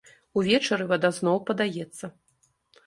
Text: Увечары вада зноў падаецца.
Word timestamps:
Увечары 0.41 0.87
вада 0.93 1.13
зноў 1.21 1.37
падаецца. 1.51 2.05